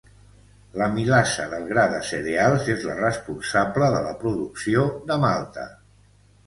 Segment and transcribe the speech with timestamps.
[0.81, 5.73] L'amilasa del gra de cereals és la responsable de la producció de malta.